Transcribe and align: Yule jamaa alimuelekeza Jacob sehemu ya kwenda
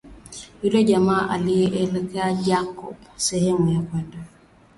Yule 0.63 0.83
jamaa 0.83 1.29
alimuelekeza 1.29 2.33
Jacob 2.33 2.95
sehemu 3.15 3.71
ya 3.73 3.81
kwenda 3.81 4.17